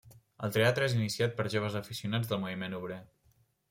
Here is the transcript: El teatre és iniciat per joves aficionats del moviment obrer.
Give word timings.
El 0.47 0.55
teatre 0.55 0.87
és 0.91 0.95
iniciat 0.95 1.37
per 1.43 1.47
joves 1.57 1.79
aficionats 1.83 2.35
del 2.35 2.45
moviment 2.47 2.79
obrer. 2.83 3.03